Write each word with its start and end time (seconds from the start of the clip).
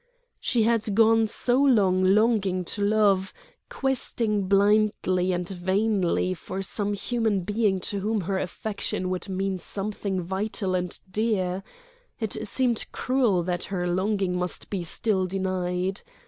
She 0.39 0.63
had 0.63 0.95
gone 0.95 1.27
so 1.27 1.61
long 1.61 2.03
longing 2.03 2.65
to 2.65 2.81
love, 2.83 3.31
questing 3.69 4.47
blindly 4.47 5.31
and 5.31 5.47
vainly 5.47 6.33
for 6.33 6.63
some 6.63 6.93
human 6.95 7.41
being 7.41 7.77
to 7.81 7.99
whom 7.99 8.21
her 8.21 8.39
affection 8.39 9.11
would 9.11 9.29
mean 9.29 9.59
something 9.59 10.19
vital 10.19 10.73
and 10.73 10.99
dear—it 11.11 12.47
seemed 12.47 12.87
cruel 12.91 13.43
that 13.43 13.65
her 13.65 13.85
longing 13.85 14.35
must 14.37 14.71
be 14.71 14.81
still 14.81 15.27
denied. 15.27 16.01